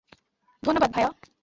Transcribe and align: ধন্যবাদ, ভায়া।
ধন্যবাদ, 0.63 0.91
ভায়া। 0.91 1.09